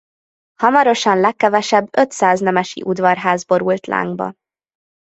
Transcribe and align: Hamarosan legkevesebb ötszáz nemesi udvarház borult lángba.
Hamarosan 0.55 1.17
legkevesebb 1.19 1.87
ötszáz 1.91 2.39
nemesi 2.39 2.81
udvarház 2.85 3.43
borult 3.43 3.85
lángba. 3.85 4.33